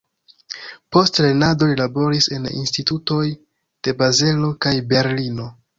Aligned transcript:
Post 0.95 1.19
lernado 1.25 1.67
li 1.73 1.77
laboris 1.81 2.31
en 2.39 2.49
institutoj 2.63 3.23
de 3.35 3.99
Bazelo 4.03 4.55
kaj 4.67 4.79
Berlino. 4.95 5.53